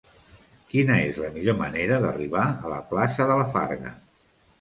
Quina 0.69 0.95
és 1.09 1.19
la 1.23 1.29
millor 1.35 1.57
manera 1.59 1.99
d'arribar 2.05 2.45
a 2.63 2.71
la 2.73 2.79
plaça 2.95 3.29
de 3.33 3.37
la 3.43 3.47
Farga? 3.53 3.93